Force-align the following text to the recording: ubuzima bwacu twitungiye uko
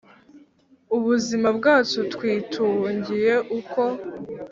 ubuzima 0.95 1.47
bwacu 1.57 1.99
twitungiye 2.13 3.33
uko 3.59 3.83